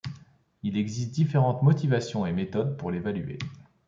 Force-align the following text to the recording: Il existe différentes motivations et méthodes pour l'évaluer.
Il 0.63 0.79
existe 0.79 1.11
différentes 1.11 1.61
motivations 1.61 2.25
et 2.25 2.31
méthodes 2.33 2.75
pour 2.75 2.89
l'évaluer. 2.89 3.37